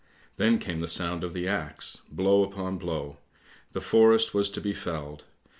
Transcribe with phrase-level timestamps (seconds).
[0.37, 3.17] Then came the sound of the axe, blow upon blow;
[3.73, 5.25] the forest was to be felled.